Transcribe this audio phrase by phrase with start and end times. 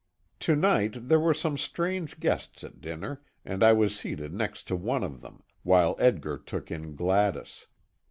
[0.39, 4.75] To night there were some strange guests at dinner, and I was seated next to
[4.75, 7.67] one of them, while Edgar took in Gladys.